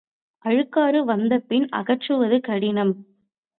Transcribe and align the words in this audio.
அழுக்காறு 0.45 0.99
வந்தபின் 1.03 1.67
அகற்றுவது 1.71 2.39
கடினம். 2.41 2.93